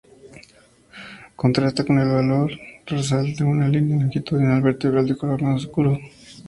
[1.35, 2.51] Contrasta con el color
[2.87, 5.99] dorsal una línea longitudinal vertebral de color más oscuro.